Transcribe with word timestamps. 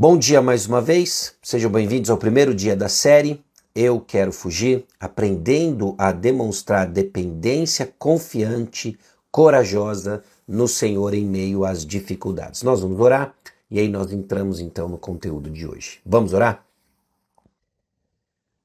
Bom 0.00 0.16
dia 0.16 0.40
mais 0.40 0.64
uma 0.64 0.80
vez, 0.80 1.34
sejam 1.42 1.70
bem-vindos 1.70 2.08
ao 2.08 2.16
primeiro 2.16 2.54
dia 2.54 2.74
da 2.74 2.88
série 2.88 3.44
Eu 3.74 4.00
Quero 4.00 4.32
Fugir, 4.32 4.86
aprendendo 4.98 5.94
a 5.98 6.10
demonstrar 6.10 6.86
dependência 6.86 7.86
confiante, 7.98 8.98
corajosa 9.30 10.24
no 10.48 10.66
Senhor 10.66 11.12
em 11.12 11.26
meio 11.26 11.66
às 11.66 11.84
dificuldades. 11.84 12.62
Nós 12.62 12.80
vamos 12.80 12.98
orar 12.98 13.34
e 13.70 13.78
aí 13.78 13.88
nós 13.88 14.10
entramos 14.10 14.58
então 14.58 14.88
no 14.88 14.96
conteúdo 14.96 15.50
de 15.50 15.66
hoje. 15.66 16.00
Vamos 16.06 16.32
orar? 16.32 16.64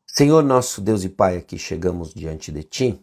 Senhor 0.08 0.42
nosso 0.42 0.80
Deus 0.80 1.04
e 1.04 1.10
Pai, 1.10 1.36
aqui 1.36 1.60
chegamos 1.60 2.14
diante 2.14 2.50
de 2.50 2.64
Ti, 2.64 3.02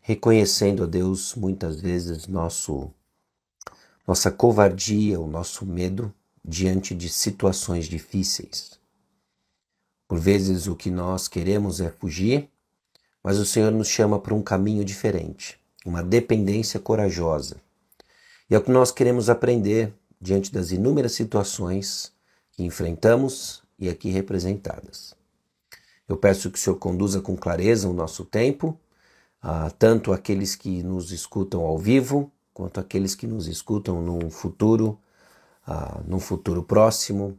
reconhecendo 0.00 0.82
a 0.82 0.86
Deus 0.86 1.36
muitas 1.36 1.80
vezes 1.80 2.26
nosso 2.26 2.90
nossa 4.04 4.32
covardia, 4.32 5.20
o 5.20 5.28
nosso 5.28 5.64
medo 5.64 6.12
diante 6.48 6.94
de 6.94 7.10
situações 7.10 7.84
difíceis. 7.84 8.78
Por 10.08 10.18
vezes 10.18 10.66
o 10.66 10.74
que 10.74 10.90
nós 10.90 11.28
queremos 11.28 11.78
é 11.78 11.90
fugir, 11.90 12.48
mas 13.22 13.36
o 13.36 13.44
Senhor 13.44 13.70
nos 13.70 13.88
chama 13.88 14.18
para 14.18 14.34
um 14.34 14.40
caminho 14.40 14.82
diferente, 14.82 15.60
uma 15.84 16.02
dependência 16.02 16.80
corajosa. 16.80 17.58
E 18.48 18.54
é 18.54 18.58
o 18.58 18.62
que 18.62 18.70
nós 18.70 18.90
queremos 18.90 19.28
aprender 19.28 19.92
diante 20.18 20.50
das 20.50 20.70
inúmeras 20.70 21.12
situações 21.12 22.10
que 22.52 22.64
enfrentamos 22.64 23.62
e 23.78 23.90
aqui 23.90 24.08
representadas. 24.08 25.14
Eu 26.08 26.16
peço 26.16 26.50
que 26.50 26.58
o 26.58 26.60
Senhor 26.60 26.76
conduza 26.76 27.20
com 27.20 27.36
clareza 27.36 27.86
o 27.86 27.92
nosso 27.92 28.24
tempo, 28.24 28.74
ah, 29.42 29.70
tanto 29.78 30.14
aqueles 30.14 30.56
que 30.56 30.82
nos 30.82 31.12
escutam 31.12 31.60
ao 31.60 31.76
vivo, 31.76 32.32
quanto 32.54 32.80
aqueles 32.80 33.14
que 33.14 33.26
nos 33.26 33.46
escutam 33.46 34.00
num 34.00 34.30
futuro 34.30 34.98
ah, 35.70 36.00
num 36.06 36.18
futuro 36.18 36.62
próximo 36.62 37.38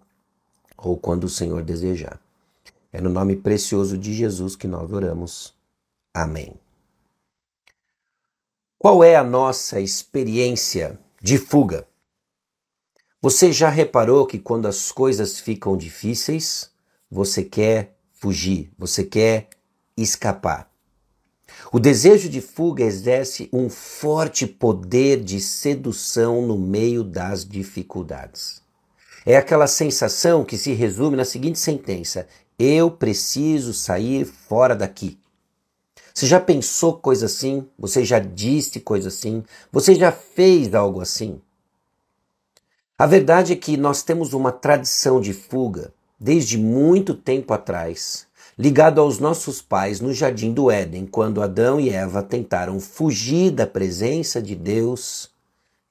ou 0.77 0.95
quando 0.95 1.23
o 1.23 1.29
Senhor 1.29 1.63
desejar. 1.63 2.21
É 2.93 3.01
no 3.01 3.09
nome 3.09 3.35
precioso 3.35 3.97
de 3.97 4.13
Jesus 4.13 4.55
que 4.55 4.67
nós 4.67 4.91
oramos. 4.91 5.55
Amém. 6.13 6.53
Qual 8.77 9.03
é 9.03 9.15
a 9.15 9.23
nossa 9.23 9.81
experiência 9.81 10.99
de 11.19 11.39
fuga? 11.39 11.87
Você 13.19 13.51
já 13.51 13.67
reparou 13.67 14.27
que 14.27 14.37
quando 14.37 14.67
as 14.67 14.91
coisas 14.91 15.39
ficam 15.39 15.75
difíceis, 15.75 16.71
você 17.09 17.43
quer 17.43 17.97
fugir, 18.13 18.71
você 18.77 19.03
quer 19.03 19.49
escapar? 19.97 20.68
O 21.71 21.79
desejo 21.79 22.29
de 22.29 22.41
fuga 22.41 22.83
exerce 22.83 23.49
um 23.51 23.69
forte 23.69 24.47
poder 24.47 25.23
de 25.23 25.39
sedução 25.39 26.41
no 26.41 26.57
meio 26.57 27.03
das 27.03 27.45
dificuldades. 27.47 28.61
É 29.25 29.37
aquela 29.37 29.67
sensação 29.67 30.43
que 30.43 30.57
se 30.57 30.73
resume 30.73 31.15
na 31.15 31.25
seguinte 31.25 31.59
sentença: 31.59 32.27
eu 32.57 32.89
preciso 32.89 33.73
sair 33.73 34.25
fora 34.25 34.75
daqui. 34.75 35.19
Você 36.13 36.25
já 36.27 36.39
pensou 36.39 36.97
coisa 36.97 37.27
assim? 37.27 37.67
Você 37.77 38.03
já 38.03 38.19
disse 38.19 38.79
coisa 38.79 39.07
assim? 39.09 39.43
Você 39.71 39.95
já 39.95 40.11
fez 40.11 40.73
algo 40.73 41.01
assim? 41.01 41.41
A 42.97 43.05
verdade 43.05 43.53
é 43.53 43.55
que 43.55 43.77
nós 43.77 44.03
temos 44.03 44.33
uma 44.33 44.51
tradição 44.51 45.21
de 45.21 45.31
fuga 45.33 45.93
desde 46.19 46.57
muito 46.57 47.13
tempo 47.13 47.53
atrás 47.53 48.27
ligado 48.59 48.99
aos 48.99 49.19
nossos 49.19 49.61
pais 49.61 50.01
no 50.01 50.13
jardim 50.13 50.51
do 50.51 50.69
Éden, 50.69 51.05
quando 51.05 51.41
Adão 51.41 51.79
e 51.79 51.89
Eva 51.89 52.21
tentaram 52.21 52.77
fugir 52.77 53.51
da 53.51 53.65
presença 53.65 54.41
de 54.41 54.53
Deus, 54.53 55.31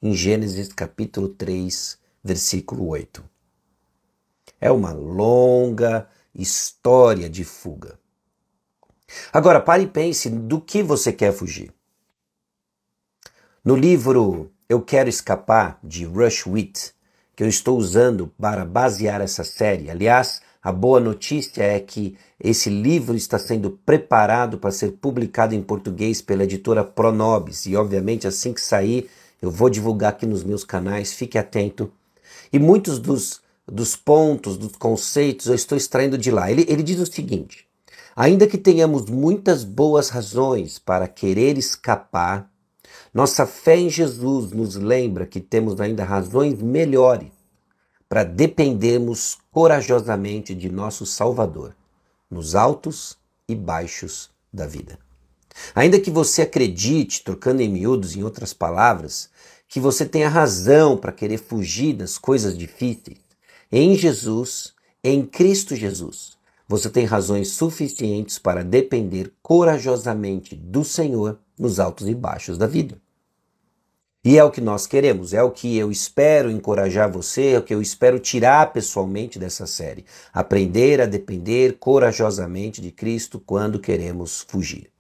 em 0.02 0.12
Gênesis 0.12 0.70
capítulo 0.70 1.30
3, 1.30 1.98
versículo 2.22 2.86
8. 2.88 3.25
É 4.60 4.70
uma 4.70 4.92
longa 4.92 6.06
história 6.34 7.30
de 7.30 7.42
fuga. 7.42 7.98
Agora, 9.32 9.62
pare 9.62 9.84
e 9.84 9.88
pense 9.88 10.28
do 10.28 10.60
que 10.60 10.82
você 10.82 11.10
quer 11.10 11.32
fugir. 11.32 11.72
No 13.64 13.76
livro 13.76 14.53
Eu 14.69 14.82
Quero 14.82 15.09
Escapar, 15.09 15.78
de 15.82 16.04
Rush 16.04 16.47
Wheat, 16.47 16.93
que 17.34 17.43
eu 17.43 17.48
estou 17.48 17.78
usando 17.78 18.26
para 18.38 18.66
basear 18.66 19.22
essa 19.22 19.43
série, 19.43 19.91
aliás, 19.91 20.43
a 20.69 20.73
boa 20.73 21.01
notícia 21.01 21.62
é 21.62 21.81
que 21.81 22.15
esse 22.39 22.69
livro 22.69 23.17
está 23.17 23.39
sendo 23.39 23.71
preparado 23.87 24.59
para 24.59 24.71
ser 24.71 24.93
publicado 24.93 25.55
em 25.55 25.62
português 25.62 26.21
pela 26.21 26.45
editora 26.45 26.84
Pronobis 26.84 27.65
e, 27.65 27.75
obviamente, 27.75 28.27
assim 28.27 28.53
que 28.53 28.61
sair, 28.61 29.09
eu 29.41 29.51
vou 29.51 29.71
divulgar 29.71 30.11
aqui 30.11 30.27
nos 30.27 30.45
meus 30.45 30.65
canais, 30.65 31.15
fique 31.15 31.39
atento. 31.39 31.91
E 32.53 32.59
muitos 32.59 32.99
dos, 32.99 33.41
dos 33.67 33.97
pontos, 33.97 34.59
dos 34.59 34.77
conceitos, 34.77 35.47
eu 35.47 35.55
estou 35.55 35.79
extraindo 35.79 36.19
de 36.19 36.31
lá. 36.31 36.51
Ele, 36.51 36.67
ele 36.69 36.83
diz 36.83 37.00
o 37.00 37.11
seguinte: 37.11 37.67
ainda 38.15 38.47
que 38.47 38.59
tenhamos 38.59 39.06
muitas 39.06 39.65
boas 39.65 40.11
razões 40.11 40.79
para 40.79 41.09
querer 41.09 41.56
escapar, 41.56 42.47
nossa 43.15 43.47
fé 43.47 43.79
em 43.79 43.89
Jesus 43.89 44.53
nos 44.53 44.75
lembra 44.75 45.25
que 45.25 45.41
temos 45.41 45.81
ainda 45.81 46.05
razões 46.05 46.61
melhores 46.61 47.38
para 48.08 48.24
dependermos 48.24 49.38
corajosamente 49.52 50.54
de 50.54 50.70
nosso 50.70 51.04
Salvador, 51.04 51.76
nos 52.30 52.54
altos 52.54 53.19
e 53.48 53.54
baixos 53.54 54.30
da 54.52 54.66
vida. 54.66 54.98
Ainda 55.74 56.00
que 56.00 56.10
você 56.10 56.42
acredite, 56.42 57.22
trocando 57.22 57.60
em 57.60 57.69
miúdos 57.69 58.16
em 58.16 58.22
outras 58.22 58.52
palavras, 58.52 59.28
que 59.69 59.80
você 59.80 60.06
tenha 60.06 60.28
razão 60.28 60.96
para 60.96 61.12
querer 61.12 61.38
fugir 61.38 61.94
das 61.94 62.16
coisas 62.16 62.56
difíceis, 62.56 63.19
em 63.70 63.94
Jesus, 63.94 64.72
em 65.04 65.26
Cristo 65.26 65.76
Jesus, 65.76 66.38
você 66.66 66.88
tem 66.88 67.04
razões 67.04 67.48
suficientes 67.48 68.38
para 68.38 68.64
depender 68.64 69.32
corajosamente 69.42 70.54
do 70.54 70.84
Senhor 70.84 71.38
nos 71.58 71.80
altos 71.80 72.08
e 72.08 72.14
baixos 72.14 72.56
da 72.56 72.66
vida. 72.66 73.00
E 74.28 74.37
é 74.37 74.44
o 74.44 74.50
que 74.50 74.61
nós 74.61 74.87
queremos, 74.87 75.33
é 75.33 75.43
o 75.43 75.50
que 75.50 75.78
eu 75.78 75.91
espero 75.91 76.50
encorajar 76.50 77.11
você, 77.11 77.53
é 77.53 77.59
o 77.59 77.62
que 77.62 77.72
eu 77.72 77.81
espero 77.81 78.19
tirar 78.19 78.75
pessoalmente 78.75 79.39
dessa 79.39 79.66
série. 79.66 80.05
Aprender 80.34 81.00
a 81.00 81.06
depender 81.06 81.78
corajosamente 81.78 82.83
de 82.83 82.93
Cristo 82.93 83.41
quando 83.41 83.81
queremos 83.81 84.44
fugir. 84.47 84.91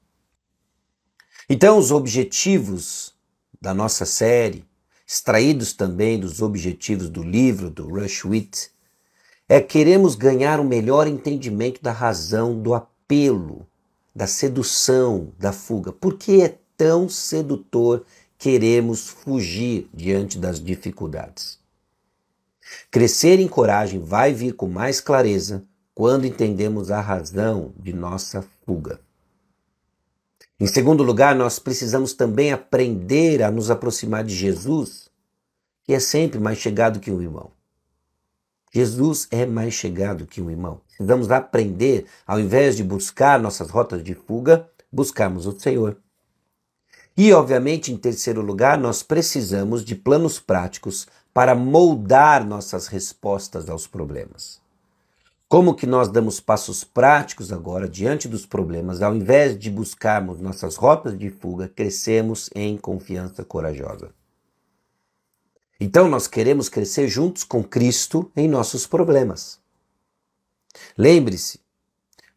Então, 1.46 1.76
os 1.76 1.90
objetivos 1.90 3.12
da 3.60 3.74
nossa 3.74 4.06
série, 4.06 4.64
extraídos 5.06 5.74
também 5.74 6.18
dos 6.18 6.40
objetivos 6.40 7.10
do 7.10 7.22
livro 7.22 7.68
do 7.68 7.86
Rush 7.86 8.24
Wheat, 8.24 8.70
é 9.46 9.60
queremos 9.60 10.14
ganhar 10.14 10.58
um 10.58 10.64
melhor 10.64 11.06
entendimento 11.06 11.82
da 11.82 11.92
razão 11.92 12.58
do 12.58 12.72
apelo, 12.72 13.66
da 14.16 14.26
sedução, 14.26 15.34
da 15.38 15.52
fuga. 15.52 15.92
Por 15.92 16.16
que 16.16 16.40
é 16.40 16.56
tão 16.78 17.08
sedutor 17.10 18.06
queremos 18.38 19.08
fugir 19.08 19.90
diante 19.92 20.38
das 20.38 20.62
dificuldades. 20.62 21.58
Crescer 22.90 23.40
em 23.40 23.48
coragem 23.48 23.98
vai 23.98 24.32
vir 24.32 24.52
com 24.52 24.68
mais 24.68 25.00
clareza 25.00 25.64
quando 25.94 26.26
entendemos 26.26 26.90
a 26.90 27.00
razão 27.00 27.72
de 27.76 27.92
nossa 27.92 28.44
fuga. 28.64 29.00
Em 30.60 30.66
segundo 30.66 31.02
lugar, 31.02 31.34
nós 31.34 31.58
precisamos 31.58 32.12
também 32.12 32.52
aprender 32.52 33.42
a 33.42 33.50
nos 33.50 33.70
aproximar 33.70 34.24
de 34.24 34.34
Jesus, 34.34 35.08
que 35.84 35.92
é 35.92 36.00
sempre 36.00 36.38
mais 36.38 36.58
chegado 36.58 37.00
que 37.00 37.10
um 37.10 37.20
irmão. 37.20 37.50
Jesus 38.72 39.26
é 39.30 39.46
mais 39.46 39.74
chegado 39.74 40.26
que 40.26 40.40
um 40.40 40.50
irmão. 40.50 40.80
Precisamos 40.86 41.30
aprender, 41.30 42.06
ao 42.26 42.38
invés 42.38 42.76
de 42.76 42.84
buscar 42.84 43.40
nossas 43.40 43.70
rotas 43.70 44.02
de 44.04 44.14
fuga, 44.14 44.68
buscarmos 44.92 45.46
o 45.46 45.58
Senhor. 45.58 45.96
E, 47.18 47.32
obviamente, 47.32 47.92
em 47.92 47.96
terceiro 47.96 48.40
lugar, 48.40 48.78
nós 48.78 49.02
precisamos 49.02 49.84
de 49.84 49.96
planos 49.96 50.38
práticos 50.38 51.08
para 51.34 51.52
moldar 51.52 52.46
nossas 52.46 52.86
respostas 52.86 53.68
aos 53.68 53.88
problemas. 53.88 54.60
Como 55.48 55.74
que 55.74 55.84
nós 55.84 56.06
damos 56.06 56.38
passos 56.38 56.84
práticos 56.84 57.50
agora 57.50 57.88
diante 57.88 58.28
dos 58.28 58.46
problemas, 58.46 59.02
ao 59.02 59.16
invés 59.16 59.58
de 59.58 59.68
buscarmos 59.68 60.40
nossas 60.40 60.76
rotas 60.76 61.18
de 61.18 61.28
fuga, 61.28 61.66
crescemos 61.66 62.50
em 62.54 62.76
confiança 62.76 63.44
corajosa. 63.44 64.10
Então 65.80 66.08
nós 66.08 66.28
queremos 66.28 66.68
crescer 66.68 67.08
juntos 67.08 67.42
com 67.42 67.64
Cristo 67.64 68.30
em 68.36 68.46
nossos 68.46 68.86
problemas. 68.86 69.58
Lembre-se, 70.96 71.58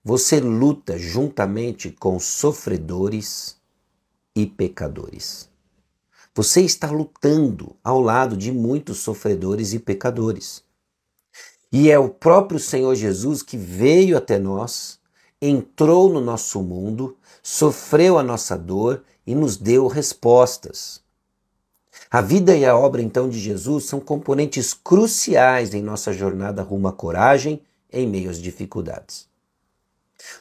você 0.04 0.40
luta 0.40 0.98
juntamente 0.98 1.92
com 1.92 2.20
sofredores 2.20 3.61
e 4.36 4.46
pecadores. 4.46 5.50
Você 6.34 6.62
está 6.62 6.90
lutando 6.90 7.76
ao 7.84 8.00
lado 8.00 8.38
de 8.38 8.52
muitos 8.52 9.00
sofredores 9.00 9.74
e 9.74 9.80
pecadores. 9.80 10.64
E 11.72 11.92
é 11.92 12.00
o 12.00 12.10
próprio 12.10 12.60
Senhor 12.60 12.96
Jesus 12.96 13.44
que 13.44 13.58
veio 13.58 14.18
até 14.18 14.40
nós, 14.40 15.00
entrou 15.42 16.10
no 16.10 16.22
nosso 16.22 16.62
mundo, 16.62 17.18
sofreu 17.44 18.18
a 18.18 18.24
nossa 18.24 18.58
dor 18.58 19.04
e 19.26 19.36
nos 19.36 19.58
deu 19.58 19.88
respostas. 19.88 21.02
A 22.10 22.22
vida 22.22 22.56
e 22.56 22.66
a 22.66 22.78
obra 22.78 23.02
então 23.02 23.30
de 23.30 23.40
Jesus 23.40 23.86
são 23.86 24.00
componentes 24.00 24.74
cruciais 24.74 25.74
em 25.74 25.82
nossa 25.82 26.14
jornada 26.14 26.62
rumo 26.62 26.88
à 26.88 26.94
coragem 26.94 27.62
em 27.92 28.08
meio 28.08 28.30
às 28.30 28.42
dificuldades. 28.42 29.31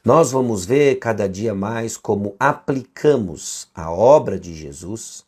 Nós 0.05 0.33
vamos 0.33 0.65
ver 0.65 0.99
cada 0.99 1.29
dia 1.29 1.55
mais 1.55 1.97
como 1.97 2.35
aplicamos 2.39 3.69
a 3.75 3.91
obra 3.91 4.39
de 4.39 4.55
Jesus, 4.55 5.25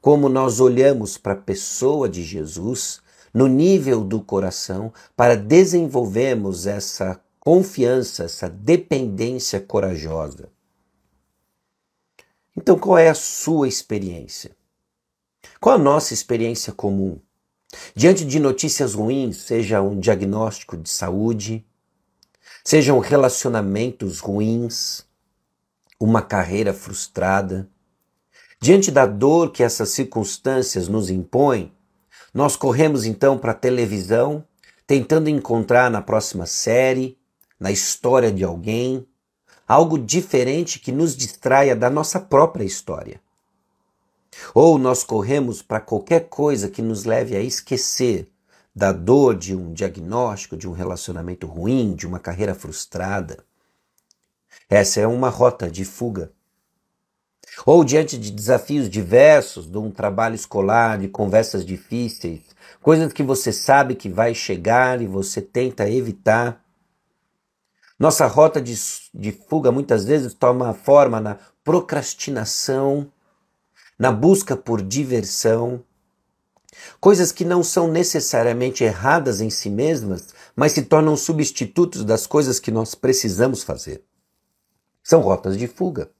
como 0.00 0.28
nós 0.28 0.60
olhamos 0.60 1.18
para 1.18 1.32
a 1.32 1.36
pessoa 1.36 2.08
de 2.08 2.22
Jesus 2.22 3.00
no 3.34 3.46
nível 3.46 4.02
do 4.02 4.20
coração 4.20 4.92
para 5.16 5.36
desenvolvermos 5.36 6.66
essa 6.66 7.20
confiança, 7.40 8.24
essa 8.24 8.48
dependência 8.48 9.60
corajosa. 9.60 10.48
Então, 12.56 12.78
qual 12.78 12.96
é 12.96 13.08
a 13.08 13.14
sua 13.14 13.68
experiência? 13.68 14.56
Qual 15.60 15.74
a 15.74 15.78
nossa 15.78 16.14
experiência 16.14 16.72
comum? 16.72 17.20
Diante 17.94 18.24
de 18.24 18.38
notícias 18.38 18.94
ruins, 18.94 19.38
seja 19.38 19.82
um 19.82 19.98
diagnóstico 19.98 20.76
de 20.76 20.88
saúde, 20.88 21.65
sejam 22.66 22.98
relacionamentos 22.98 24.18
ruins, 24.18 25.06
uma 26.00 26.20
carreira 26.20 26.74
frustrada, 26.74 27.68
diante 28.60 28.90
da 28.90 29.06
dor 29.06 29.52
que 29.52 29.62
essas 29.62 29.90
circunstâncias 29.90 30.88
nos 30.88 31.08
impõem, 31.08 31.72
nós 32.34 32.56
corremos 32.56 33.04
então 33.04 33.38
para 33.38 33.52
a 33.52 33.54
televisão, 33.54 34.44
tentando 34.84 35.30
encontrar 35.30 35.88
na 35.92 36.02
próxima 36.02 36.44
série, 36.44 37.16
na 37.58 37.70
história 37.70 38.32
de 38.32 38.42
alguém, 38.42 39.06
algo 39.68 39.96
diferente 39.96 40.80
que 40.80 40.90
nos 40.90 41.16
distraia 41.16 41.76
da 41.76 41.88
nossa 41.88 42.18
própria 42.18 42.64
história. 42.64 43.20
Ou 44.52 44.76
nós 44.76 45.04
corremos 45.04 45.62
para 45.62 45.78
qualquer 45.78 46.28
coisa 46.28 46.68
que 46.68 46.82
nos 46.82 47.04
leve 47.04 47.36
a 47.36 47.40
esquecer 47.40 48.28
da 48.76 48.92
dor 48.92 49.34
de 49.34 49.56
um 49.56 49.72
diagnóstico, 49.72 50.54
de 50.54 50.68
um 50.68 50.72
relacionamento 50.72 51.46
ruim, 51.46 51.94
de 51.94 52.06
uma 52.06 52.18
carreira 52.18 52.54
frustrada. 52.54 53.42
Essa 54.68 55.00
é 55.00 55.06
uma 55.06 55.30
rota 55.30 55.70
de 55.70 55.82
fuga. 55.82 56.30
Ou 57.64 57.82
diante 57.82 58.18
de 58.18 58.30
desafios 58.30 58.90
diversos, 58.90 59.66
de 59.66 59.78
um 59.78 59.90
trabalho 59.90 60.34
escolar, 60.34 60.98
de 60.98 61.08
conversas 61.08 61.64
difíceis, 61.64 62.42
coisas 62.82 63.14
que 63.14 63.22
você 63.22 63.50
sabe 63.50 63.94
que 63.94 64.10
vai 64.10 64.34
chegar 64.34 65.00
e 65.00 65.06
você 65.06 65.40
tenta 65.40 65.88
evitar. 65.88 66.62
Nossa 67.98 68.26
rota 68.26 68.60
de, 68.60 68.74
de 69.14 69.32
fuga 69.32 69.72
muitas 69.72 70.04
vezes 70.04 70.34
toma 70.34 70.74
forma 70.74 71.18
na 71.18 71.38
procrastinação, 71.64 73.10
na 73.98 74.12
busca 74.12 74.54
por 74.54 74.82
diversão, 74.82 75.82
coisas 77.00 77.32
que 77.32 77.44
não 77.44 77.62
são 77.62 77.88
necessariamente 77.88 78.84
erradas 78.84 79.40
em 79.40 79.50
si 79.50 79.70
mesmas, 79.70 80.28
mas 80.54 80.72
se 80.72 80.82
tornam 80.82 81.16
substitutos 81.16 82.04
das 82.04 82.26
coisas 82.26 82.58
que 82.58 82.70
nós 82.70 82.94
precisamos 82.94 83.62
fazer. 83.62 84.02
São 85.02 85.20
rotas 85.20 85.56
de 85.56 85.66
fuga. 85.66 86.10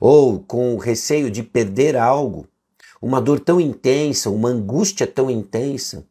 Ou 0.00 0.40
com 0.40 0.74
o 0.74 0.78
receio 0.78 1.30
de 1.30 1.42
perder 1.42 1.96
algo, 1.96 2.46
uma 3.00 3.20
dor 3.20 3.40
tão 3.40 3.60
intensa, 3.60 4.30
uma 4.30 4.48
angústia 4.48 5.06
tão 5.06 5.30
intensa, 5.30 6.06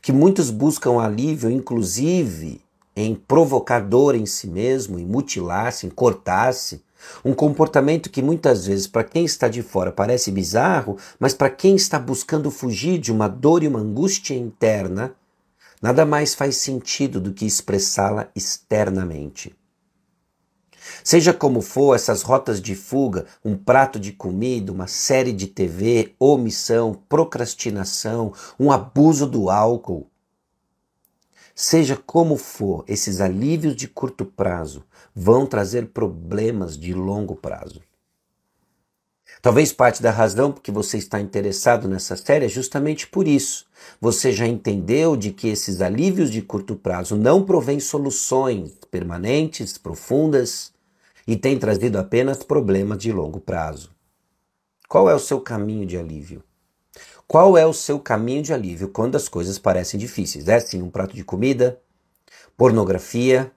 que 0.00 0.12
muitos 0.12 0.50
buscam 0.50 1.00
alívio, 1.00 1.50
inclusive 1.50 2.60
em 2.96 3.14
provocar 3.14 3.80
dor 3.80 4.16
em 4.16 4.26
si 4.26 4.48
mesmo, 4.48 4.98
em 4.98 5.06
mutilar-se, 5.06 5.86
em 5.86 5.90
cortar-se. 5.90 6.82
Um 7.24 7.34
comportamento 7.34 8.10
que 8.10 8.22
muitas 8.22 8.66
vezes, 8.66 8.86
para 8.86 9.04
quem 9.04 9.24
está 9.24 9.48
de 9.48 9.62
fora, 9.62 9.92
parece 9.92 10.30
bizarro, 10.30 10.96
mas 11.18 11.34
para 11.34 11.50
quem 11.50 11.76
está 11.76 11.98
buscando 11.98 12.50
fugir 12.50 12.98
de 12.98 13.12
uma 13.12 13.28
dor 13.28 13.62
e 13.62 13.68
uma 13.68 13.80
angústia 13.80 14.34
interna, 14.34 15.14
nada 15.80 16.04
mais 16.04 16.34
faz 16.34 16.56
sentido 16.56 17.20
do 17.20 17.32
que 17.32 17.46
expressá-la 17.46 18.28
externamente. 18.34 19.54
Seja 21.04 21.32
como 21.32 21.60
for, 21.60 21.94
essas 21.94 22.22
rotas 22.22 22.60
de 22.60 22.74
fuga, 22.74 23.26
um 23.44 23.56
prato 23.56 23.98
de 24.00 24.12
comida, 24.12 24.72
uma 24.72 24.86
série 24.86 25.32
de 25.32 25.46
TV, 25.46 26.14
omissão, 26.18 26.94
procrastinação, 27.08 28.32
um 28.58 28.70
abuso 28.72 29.26
do 29.26 29.50
álcool, 29.50 30.10
Seja 31.60 31.96
como 31.96 32.36
for, 32.36 32.84
esses 32.86 33.20
alívios 33.20 33.74
de 33.74 33.88
curto 33.88 34.24
prazo 34.24 34.84
vão 35.12 35.44
trazer 35.44 35.88
problemas 35.88 36.78
de 36.78 36.94
longo 36.94 37.34
prazo. 37.34 37.82
Talvez 39.42 39.72
parte 39.72 40.00
da 40.00 40.12
razão 40.12 40.52
porque 40.52 40.70
você 40.70 40.98
está 40.98 41.20
interessado 41.20 41.88
nessa 41.88 42.14
série 42.14 42.44
é 42.44 42.48
justamente 42.48 43.08
por 43.08 43.26
isso. 43.26 43.66
Você 44.00 44.30
já 44.30 44.46
entendeu 44.46 45.16
de 45.16 45.32
que 45.32 45.48
esses 45.48 45.80
alívios 45.80 46.30
de 46.30 46.42
curto 46.42 46.76
prazo 46.76 47.16
não 47.16 47.44
provêm 47.44 47.80
soluções 47.80 48.78
permanentes, 48.88 49.76
profundas 49.76 50.72
e 51.26 51.36
têm 51.36 51.58
trazido 51.58 51.98
apenas 51.98 52.44
problemas 52.44 52.98
de 52.98 53.10
longo 53.10 53.40
prazo. 53.40 53.90
Qual 54.88 55.10
é 55.10 55.14
o 55.14 55.18
seu 55.18 55.40
caminho 55.40 55.84
de 55.84 55.98
alívio? 55.98 56.40
Qual 57.28 57.58
é 57.58 57.66
o 57.66 57.74
seu 57.74 58.00
caminho 58.00 58.40
de 58.40 58.54
alívio 58.54 58.88
quando 58.88 59.14
as 59.14 59.28
coisas 59.28 59.58
parecem 59.58 60.00
difíceis? 60.00 60.48
É 60.48 60.58
sim 60.58 60.80
um 60.80 60.88
prato 60.88 61.14
de 61.14 61.22
comida? 61.22 61.78
Pornografia? 62.56 63.52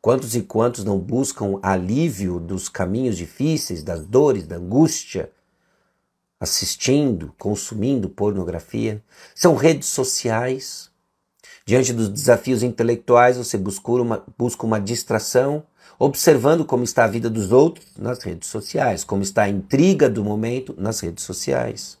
Quantos 0.00 0.36
e 0.36 0.42
quantos 0.42 0.84
não 0.84 1.00
buscam 1.00 1.58
alívio 1.64 2.38
dos 2.38 2.68
caminhos 2.68 3.16
difíceis, 3.16 3.82
das 3.82 4.06
dores, 4.06 4.46
da 4.46 4.54
angústia, 4.54 5.32
assistindo, 6.38 7.34
consumindo 7.40 8.08
pornografia? 8.08 9.02
São 9.34 9.56
redes 9.56 9.88
sociais. 9.88 10.88
Diante 11.66 11.92
dos 11.92 12.08
desafios 12.08 12.62
intelectuais, 12.62 13.36
você 13.36 13.58
busca 13.58 13.90
uma, 13.90 14.24
busca 14.38 14.64
uma 14.64 14.80
distração, 14.80 15.64
observando 15.98 16.64
como 16.64 16.84
está 16.84 17.02
a 17.02 17.08
vida 17.08 17.28
dos 17.28 17.50
outros 17.50 17.84
nas 17.98 18.22
redes 18.22 18.48
sociais, 18.48 19.02
como 19.02 19.24
está 19.24 19.42
a 19.42 19.48
intriga 19.48 20.08
do 20.08 20.22
momento 20.22 20.72
nas 20.78 21.00
redes 21.00 21.24
sociais. 21.24 22.00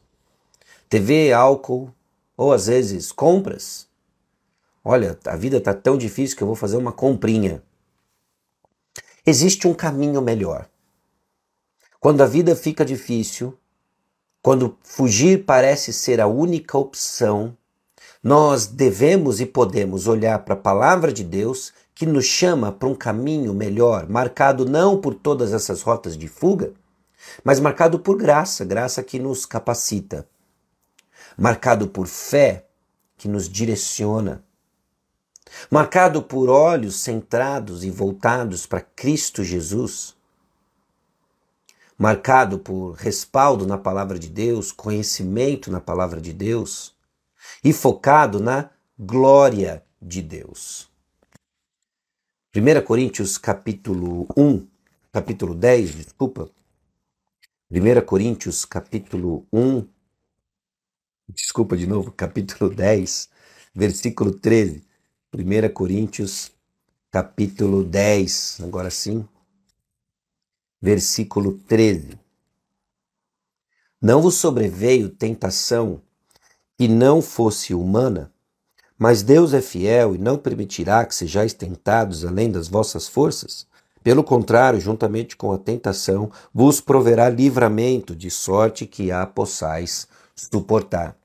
TV, 0.92 1.32
álcool, 1.32 1.90
ou 2.36 2.52
às 2.52 2.66
vezes 2.66 3.10
compras. 3.10 3.88
Olha, 4.84 5.18
a 5.24 5.36
vida 5.36 5.56
está 5.56 5.72
tão 5.72 5.96
difícil 5.96 6.36
que 6.36 6.42
eu 6.42 6.46
vou 6.46 6.54
fazer 6.54 6.76
uma 6.76 6.92
comprinha. 6.92 7.62
Existe 9.24 9.66
um 9.66 9.72
caminho 9.72 10.20
melhor. 10.20 10.68
Quando 11.98 12.20
a 12.20 12.26
vida 12.26 12.54
fica 12.54 12.84
difícil, 12.84 13.56
quando 14.42 14.76
fugir 14.82 15.46
parece 15.46 15.94
ser 15.94 16.20
a 16.20 16.26
única 16.26 16.76
opção, 16.76 17.56
nós 18.22 18.66
devemos 18.66 19.40
e 19.40 19.46
podemos 19.46 20.06
olhar 20.06 20.40
para 20.40 20.52
a 20.52 20.58
palavra 20.58 21.10
de 21.10 21.24
Deus 21.24 21.72
que 21.94 22.04
nos 22.04 22.26
chama 22.26 22.70
para 22.70 22.86
um 22.86 22.94
caminho 22.94 23.54
melhor, 23.54 24.06
marcado 24.10 24.66
não 24.66 25.00
por 25.00 25.14
todas 25.14 25.54
essas 25.54 25.80
rotas 25.80 26.18
de 26.18 26.28
fuga, 26.28 26.74
mas 27.42 27.58
marcado 27.58 27.98
por 27.98 28.18
graça, 28.18 28.62
graça 28.62 29.02
que 29.02 29.18
nos 29.18 29.46
capacita 29.46 30.28
marcado 31.36 31.88
por 31.88 32.06
fé 32.06 32.66
que 33.16 33.28
nos 33.28 33.48
direciona, 33.48 34.42
marcado 35.70 36.22
por 36.22 36.48
olhos 36.48 36.96
centrados 36.96 37.84
e 37.84 37.90
voltados 37.90 38.66
para 38.66 38.80
Cristo 38.80 39.44
Jesus, 39.44 40.16
marcado 41.96 42.58
por 42.58 42.94
respaldo 42.94 43.66
na 43.66 43.78
palavra 43.78 44.18
de 44.18 44.28
Deus, 44.28 44.72
conhecimento 44.72 45.70
na 45.70 45.80
palavra 45.80 46.20
de 46.20 46.32
Deus 46.32 46.94
e 47.62 47.72
focado 47.72 48.40
na 48.40 48.70
glória 48.98 49.84
de 50.00 50.20
Deus. 50.20 50.90
1 52.54 52.84
Coríntios 52.84 53.38
capítulo 53.38 54.26
1, 54.36 54.66
capítulo 55.12 55.54
10, 55.54 55.94
desculpa. 55.94 56.50
1 57.70 58.02
Coríntios 58.04 58.64
capítulo 58.64 59.46
1, 59.52 59.88
desculpa 61.34 61.76
de 61.76 61.86
novo, 61.86 62.12
capítulo 62.12 62.68
10, 62.74 63.28
versículo 63.74 64.32
13. 64.32 64.84
1 65.34 65.72
Coríntios, 65.72 66.52
capítulo 67.10 67.82
10, 67.82 68.58
agora 68.62 68.90
sim, 68.90 69.26
versículo 70.80 71.54
13. 71.66 72.18
Não 74.00 74.20
vos 74.20 74.34
sobreveio 74.34 75.08
tentação 75.08 76.02
que 76.76 76.86
não 76.86 77.22
fosse 77.22 77.72
humana, 77.72 78.30
mas 78.98 79.22
Deus 79.22 79.54
é 79.54 79.62
fiel 79.62 80.14
e 80.14 80.18
não 80.18 80.36
permitirá 80.36 81.04
que 81.06 81.14
sejais 81.14 81.54
tentados 81.54 82.24
além 82.26 82.50
das 82.50 82.68
vossas 82.68 83.08
forças. 83.08 83.66
Pelo 84.02 84.22
contrário, 84.22 84.80
juntamente 84.80 85.36
com 85.36 85.52
a 85.52 85.58
tentação, 85.58 86.30
vos 86.52 86.80
proverá 86.80 87.28
livramento, 87.28 88.14
de 88.14 88.30
sorte 88.30 88.84
que 88.84 89.10
a 89.10 89.24
possais 89.24 90.08
suportar. 90.34 91.21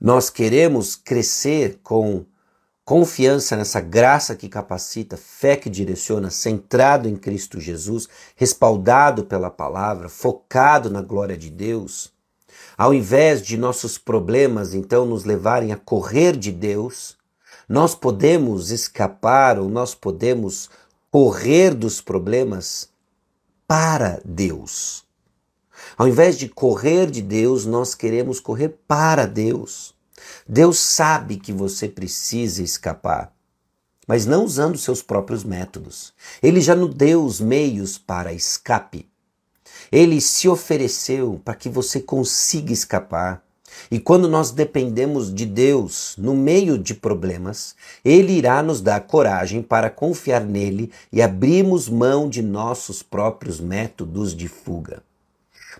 Nós 0.00 0.30
queremos 0.30 0.96
crescer 0.96 1.78
com 1.82 2.24
confiança 2.86 3.54
nessa 3.54 3.80
graça 3.80 4.34
que 4.34 4.48
capacita, 4.48 5.16
fé 5.16 5.56
que 5.56 5.68
direciona, 5.68 6.30
centrado 6.30 7.06
em 7.06 7.14
Cristo 7.14 7.60
Jesus, 7.60 8.08
respaldado 8.34 9.24
pela 9.26 9.50
palavra, 9.50 10.08
focado 10.08 10.88
na 10.90 11.02
glória 11.02 11.36
de 11.36 11.50
Deus, 11.50 12.10
ao 12.78 12.94
invés 12.94 13.42
de 13.42 13.58
nossos 13.58 13.98
problemas 13.98 14.72
então 14.72 15.04
nos 15.04 15.24
levarem 15.24 15.70
a 15.70 15.76
correr 15.76 16.34
de 16.34 16.50
Deus, 16.50 17.18
nós 17.68 17.94
podemos 17.94 18.70
escapar 18.70 19.58
ou 19.58 19.68
nós 19.68 19.94
podemos 19.94 20.70
correr 21.10 21.74
dos 21.74 22.00
problemas 22.00 22.88
para 23.68 24.20
Deus. 24.24 25.09
Ao 26.00 26.08
invés 26.08 26.38
de 26.38 26.48
correr 26.48 27.10
de 27.10 27.20
Deus, 27.20 27.66
nós 27.66 27.94
queremos 27.94 28.40
correr 28.40 28.70
para 28.88 29.26
Deus. 29.26 29.94
Deus 30.48 30.78
sabe 30.78 31.36
que 31.36 31.52
você 31.52 31.86
precisa 31.86 32.62
escapar, 32.62 33.34
mas 34.08 34.24
não 34.24 34.46
usando 34.46 34.78
seus 34.78 35.02
próprios 35.02 35.44
métodos. 35.44 36.14
Ele 36.42 36.62
já 36.62 36.74
nos 36.74 36.94
deu 36.94 37.22
os 37.22 37.38
meios 37.38 37.98
para 37.98 38.32
escape. 38.32 39.10
Ele 39.92 40.22
se 40.22 40.48
ofereceu 40.48 41.38
para 41.44 41.54
que 41.54 41.68
você 41.68 42.00
consiga 42.00 42.72
escapar. 42.72 43.44
E 43.90 44.00
quando 44.00 44.26
nós 44.26 44.50
dependemos 44.50 45.30
de 45.30 45.44
Deus 45.44 46.14
no 46.16 46.34
meio 46.34 46.78
de 46.78 46.94
problemas, 46.94 47.76
Ele 48.02 48.32
irá 48.32 48.62
nos 48.62 48.80
dar 48.80 49.00
coragem 49.00 49.60
para 49.60 49.90
confiar 49.90 50.46
nele 50.46 50.90
e 51.12 51.20
abrirmos 51.20 51.90
mão 51.90 52.26
de 52.26 52.40
nossos 52.40 53.02
próprios 53.02 53.60
métodos 53.60 54.34
de 54.34 54.48
fuga. 54.48 55.02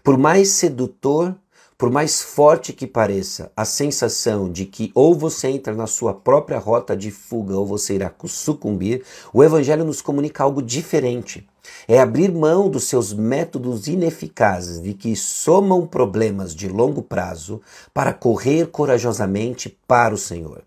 Por 0.02 0.16
mais 0.18 0.48
sedutor 0.50 1.34
por 1.80 1.90
mais 1.90 2.20
forte 2.20 2.74
que 2.74 2.86
pareça 2.86 3.50
a 3.56 3.64
sensação 3.64 4.52
de 4.52 4.66
que 4.66 4.92
ou 4.94 5.14
você 5.14 5.48
entra 5.48 5.74
na 5.74 5.86
sua 5.86 6.12
própria 6.12 6.58
rota 6.58 6.94
de 6.94 7.10
fuga 7.10 7.56
ou 7.56 7.64
você 7.64 7.94
irá 7.94 8.12
sucumbir, 8.26 9.02
o 9.32 9.42
Evangelho 9.42 9.82
nos 9.82 10.02
comunica 10.02 10.44
algo 10.44 10.60
diferente. 10.60 11.48
É 11.88 11.98
abrir 11.98 12.30
mão 12.30 12.68
dos 12.68 12.84
seus 12.84 13.14
métodos 13.14 13.86
ineficazes 13.86 14.84
e 14.84 14.92
que 14.92 15.16
somam 15.16 15.86
problemas 15.86 16.54
de 16.54 16.68
longo 16.68 17.00
prazo 17.00 17.62
para 17.94 18.12
correr 18.12 18.66
corajosamente 18.66 19.74
para 19.88 20.14
o 20.14 20.18
Senhor. 20.18 20.62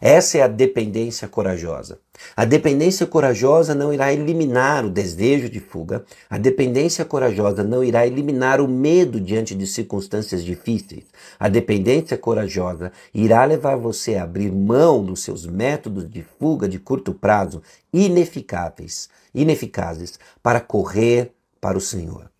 Essa 0.00 0.38
é 0.38 0.42
a 0.42 0.48
dependência 0.48 1.26
corajosa. 1.26 1.98
A 2.36 2.44
dependência 2.44 3.06
corajosa 3.06 3.74
não 3.74 3.92
irá 3.92 4.12
eliminar 4.12 4.84
o 4.84 4.90
desejo 4.90 5.48
de 5.48 5.60
fuga, 5.60 6.04
a 6.28 6.38
dependência 6.38 7.04
corajosa 7.04 7.62
não 7.64 7.82
irá 7.82 8.06
eliminar 8.06 8.60
o 8.60 8.68
medo 8.68 9.20
diante 9.20 9.54
de 9.54 9.66
circunstâncias 9.66 10.44
difíceis. 10.44 11.04
A 11.38 11.48
dependência 11.48 12.16
corajosa 12.16 12.92
irá 13.12 13.44
levar 13.44 13.76
você 13.76 14.16
a 14.16 14.24
abrir 14.24 14.52
mão 14.52 15.04
dos 15.04 15.22
seus 15.22 15.46
métodos 15.46 16.08
de 16.08 16.24
fuga 16.38 16.68
de 16.68 16.78
curto 16.78 17.12
prazo 17.12 17.62
ineficazes, 17.92 19.08
ineficazes 19.34 20.18
para 20.42 20.60
correr 20.60 21.32
para 21.60 21.78
o 21.78 21.80
Senhor. 21.80 22.30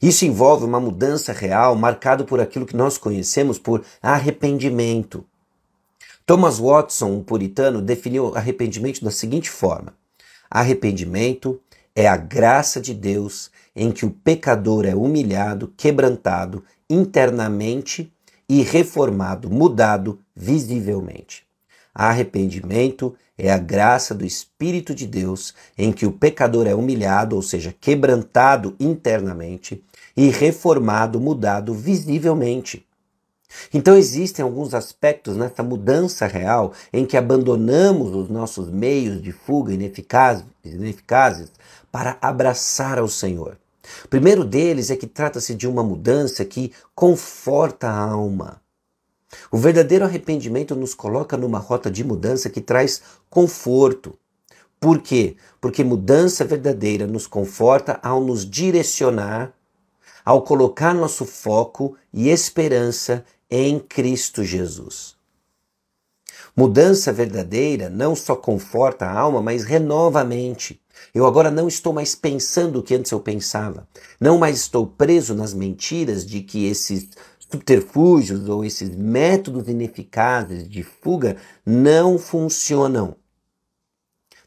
Isso 0.00 0.26
envolve 0.26 0.64
uma 0.64 0.78
mudança 0.78 1.32
real 1.32 1.74
marcado 1.74 2.24
por 2.24 2.40
aquilo 2.40 2.66
que 2.66 2.76
nós 2.76 2.98
conhecemos 2.98 3.58
por 3.58 3.82
arrependimento. 4.02 5.24
Thomas 6.26 6.58
Watson, 6.58 7.12
um 7.12 7.22
puritano, 7.22 7.80
definiu 7.80 8.34
arrependimento 8.34 9.04
da 9.04 9.12
seguinte 9.12 9.48
forma: 9.48 9.94
arrependimento 10.50 11.60
é 11.94 12.08
a 12.08 12.16
graça 12.16 12.80
de 12.80 12.92
Deus 12.92 13.48
em 13.76 13.92
que 13.92 14.04
o 14.04 14.10
pecador 14.10 14.84
é 14.84 14.94
humilhado, 14.94 15.72
quebrantado 15.76 16.64
internamente 16.90 18.12
e 18.48 18.60
reformado, 18.62 19.48
mudado 19.48 20.18
visivelmente. 20.34 21.44
Arrependimento 21.94 23.14
é 23.38 23.52
a 23.52 23.58
graça 23.58 24.12
do 24.12 24.26
Espírito 24.26 24.96
de 24.96 25.06
Deus 25.06 25.54
em 25.78 25.92
que 25.92 26.06
o 26.06 26.12
pecador 26.12 26.66
é 26.66 26.74
humilhado, 26.74 27.36
ou 27.36 27.42
seja, 27.42 27.72
quebrantado 27.80 28.74
internamente 28.80 29.80
e 30.16 30.28
reformado, 30.28 31.20
mudado 31.20 31.72
visivelmente. 31.72 32.84
Então 33.72 33.96
existem 33.96 34.42
alguns 34.42 34.74
aspectos 34.74 35.36
nessa 35.36 35.62
mudança 35.62 36.26
real 36.26 36.72
em 36.92 37.04
que 37.04 37.16
abandonamos 37.16 38.14
os 38.14 38.28
nossos 38.28 38.68
meios 38.70 39.22
de 39.22 39.32
fuga 39.32 39.72
ineficazes, 39.72 40.44
ineficazes 40.64 41.52
para 41.90 42.18
abraçar 42.20 42.98
ao 42.98 43.08
Senhor. 43.08 43.58
O 44.04 44.08
primeiro 44.08 44.44
deles 44.44 44.90
é 44.90 44.96
que 44.96 45.06
trata-se 45.06 45.54
de 45.54 45.66
uma 45.66 45.82
mudança 45.82 46.44
que 46.44 46.72
conforta 46.94 47.88
a 47.88 47.98
alma. 47.98 48.60
O 49.50 49.58
verdadeiro 49.58 50.04
arrependimento 50.04 50.74
nos 50.74 50.94
coloca 50.94 51.36
numa 51.36 51.58
rota 51.58 51.90
de 51.90 52.04
mudança 52.04 52.50
que 52.50 52.60
traz 52.60 53.02
conforto. 53.28 54.18
Por 54.78 55.00
quê? 55.00 55.36
Porque 55.60 55.82
mudança 55.82 56.44
verdadeira 56.44 57.06
nos 57.06 57.26
conforta 57.26 57.98
ao 58.02 58.20
nos 58.20 58.48
direcionar, 58.48 59.52
ao 60.26 60.42
colocar 60.42 60.92
nosso 60.92 61.24
foco 61.24 61.96
e 62.12 62.30
esperança 62.30 63.24
em 63.48 63.78
Cristo 63.78 64.42
Jesus. 64.42 65.14
Mudança 66.56 67.12
verdadeira 67.12 67.88
não 67.88 68.16
só 68.16 68.34
conforta 68.34 69.06
a 69.06 69.16
alma, 69.16 69.40
mas 69.40 69.62
renova 69.62 70.22
a 70.22 70.24
mente. 70.24 70.82
Eu 71.14 71.26
agora 71.26 71.48
não 71.48 71.68
estou 71.68 71.92
mais 71.92 72.16
pensando 72.16 72.80
o 72.80 72.82
que 72.82 72.96
antes 72.96 73.12
eu 73.12 73.20
pensava. 73.20 73.86
Não 74.18 74.36
mais 74.36 74.56
estou 74.56 74.84
preso 74.84 75.32
nas 75.32 75.54
mentiras 75.54 76.26
de 76.26 76.40
que 76.40 76.66
esses 76.66 77.08
subterfúgios 77.38 78.48
ou 78.48 78.64
esses 78.64 78.90
métodos 78.96 79.68
ineficazes 79.68 80.68
de 80.68 80.82
fuga 80.82 81.36
não 81.64 82.18
funcionam. 82.18 83.14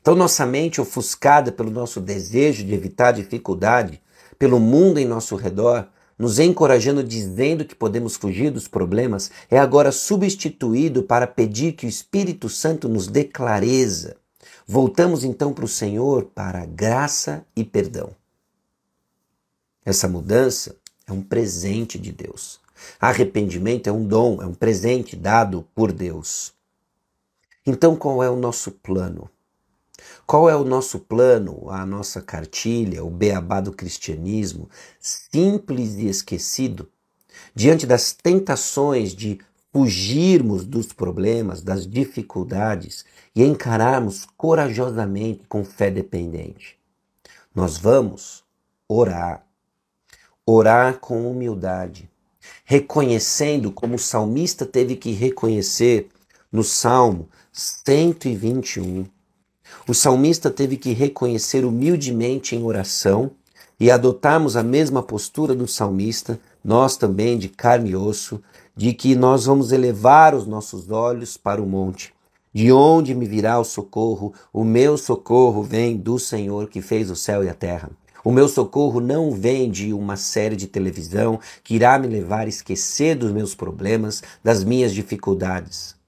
Então, 0.01 0.13
nossa 0.13 0.45
mente 0.45 0.81
ofuscada 0.81 1.53
pelo 1.53 1.71
nosso 1.71 2.01
desejo 2.01 2.65
de 2.65 2.73
evitar 2.73 3.13
dificuldade, 3.13 4.01
pelo 4.39 4.59
mundo 4.59 4.97
em 4.97 5.05
nosso 5.05 5.35
redor, 5.35 5.85
nos 6.17 6.39
encorajando 6.39 7.03
dizendo 7.03 7.65
que 7.65 7.75
podemos 7.75 8.15
fugir 8.15 8.51
dos 8.51 8.67
problemas, 8.67 9.29
é 9.51 9.59
agora 9.59 9.91
substituído 9.91 11.03
para 11.03 11.27
pedir 11.27 11.73
que 11.73 11.85
o 11.85 11.89
Espírito 11.89 12.47
Santo 12.47 12.87
nos 12.87 13.07
dê 13.07 13.25
clareza. 13.25 14.15
Voltamos 14.65 15.23
então 15.23 15.53
para 15.53 15.65
o 15.65 15.67
Senhor 15.67 16.25
para 16.33 16.65
graça 16.65 17.45
e 17.55 17.63
perdão. 17.63 18.11
Essa 19.85 20.07
mudança 20.07 20.75
é 21.05 21.11
um 21.11 21.21
presente 21.21 21.97
de 21.97 22.11
Deus. 22.11 22.59
Arrependimento 22.99 23.87
é 23.87 23.91
um 23.91 24.05
dom, 24.05 24.41
é 24.41 24.45
um 24.45 24.53
presente 24.53 25.15
dado 25.15 25.67
por 25.75 25.91
Deus. 25.91 26.53
Então, 27.65 27.95
qual 27.95 28.23
é 28.23 28.29
o 28.29 28.35
nosso 28.35 28.71
plano? 28.71 29.29
Qual 30.29 30.47
é 30.47 30.55
o 30.55 30.63
nosso 30.63 30.99
plano, 30.99 31.71
a 31.71 31.83
nossa 31.87 32.21
cartilha, 32.21 33.03
o 33.03 33.09
beabá 33.09 33.59
do 33.59 33.71
cristianismo, 33.71 34.69
simples 34.99 35.95
e 35.95 36.07
esquecido, 36.07 36.87
diante 37.55 37.87
das 37.87 38.13
tentações 38.13 39.15
de 39.15 39.39
fugirmos 39.73 40.65
dos 40.65 40.93
problemas, 40.93 41.63
das 41.63 41.87
dificuldades 41.87 43.05
e 43.35 43.43
encararmos 43.43 44.27
corajosamente 44.37 45.47
com 45.49 45.65
fé 45.65 45.89
dependente? 45.89 46.77
Nós 47.55 47.75
vamos 47.79 48.43
orar, 48.87 49.43
orar 50.45 50.99
com 50.99 51.27
humildade, 51.27 52.07
reconhecendo 52.63 53.71
como 53.71 53.95
o 53.95 53.99
salmista 53.99 54.63
teve 54.63 54.95
que 54.95 55.09
reconhecer 55.11 56.07
no 56.51 56.63
Salmo 56.63 57.27
121 57.51 59.07
o 59.87 59.93
salmista 59.93 60.49
teve 60.49 60.77
que 60.77 60.93
reconhecer 60.93 61.65
humildemente 61.65 62.55
em 62.55 62.63
oração 62.63 63.31
e 63.79 63.89
adotarmos 63.89 64.57
a 64.57 64.63
mesma 64.63 65.01
postura 65.01 65.55
do 65.55 65.67
salmista, 65.67 66.39
nós 66.63 66.97
também 66.97 67.37
de 67.37 67.49
carne 67.49 67.91
e 67.91 67.95
osso, 67.95 68.41
de 68.75 68.93
que 68.93 69.15
nós 69.15 69.45
vamos 69.45 69.71
elevar 69.71 70.35
os 70.35 70.45
nossos 70.45 70.91
olhos 70.91 71.37
para 71.37 71.61
o 71.61 71.65
monte. 71.65 72.13
De 72.53 72.71
onde 72.71 73.13
me 73.13 73.27
virá 73.27 73.59
o 73.59 73.63
socorro? 73.63 74.33
O 74.51 74.63
meu 74.63 74.97
socorro 74.97 75.61
vem 75.61 75.95
do 75.95 76.17
Senhor 76.17 76.67
que 76.67 76.81
fez 76.81 77.11
o 77.11 77.15
céu 77.15 77.43
e 77.43 77.49
a 77.49 77.53
terra. 77.53 77.91
O 78.23 78.31
meu 78.31 78.49
socorro 78.49 78.99
não 78.99 79.31
vem 79.31 79.71
de 79.71 79.93
uma 79.93 80.17
série 80.17 80.55
de 80.55 80.67
televisão 80.67 81.39
que 81.63 81.75
irá 81.75 81.97
me 81.97 82.07
levar 82.07 82.45
a 82.45 82.49
esquecer 82.49 83.15
dos 83.15 83.31
meus 83.31 83.55
problemas, 83.55 84.21
das 84.43 84.63
minhas 84.63 84.93
dificuldades. 84.93 85.98